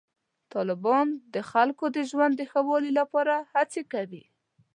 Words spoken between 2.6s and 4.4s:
والي لپاره هڅې کوي.